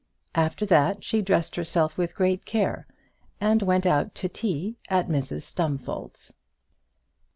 After 0.33 0.65
that 0.65 1.03
she 1.03 1.21
dressed 1.21 1.55
herself 1.57 1.95
with 1.95 2.15
great 2.15 2.43
care, 2.43 2.87
and 3.39 3.61
went 3.61 3.85
out 3.85 4.15
to 4.15 4.27
tea 4.27 4.79
at 4.89 5.07
Mrs 5.09 5.43
Stumfold's. 5.43 6.33